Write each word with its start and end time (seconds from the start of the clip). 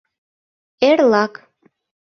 —Эрлак. 0.89 1.33